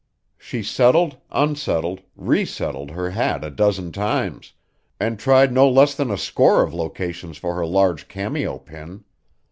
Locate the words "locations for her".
6.73-7.67